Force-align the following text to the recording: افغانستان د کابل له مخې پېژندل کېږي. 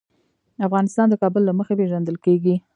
افغانستان 0.67 1.07
د 1.09 1.13
کابل 1.21 1.41
له 1.45 1.53
مخې 1.59 1.73
پېژندل 1.79 2.17
کېږي. 2.25 2.55